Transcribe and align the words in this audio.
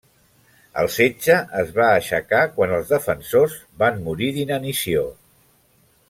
El 0.83 0.87
setge 0.93 1.35
es 1.59 1.69
va 1.75 1.89
aixecar 1.99 2.41
quan 2.57 2.73
els 2.79 2.89
defensors 2.95 3.59
van 3.83 4.01
morir 4.09 4.31
d'inanició. 4.39 5.05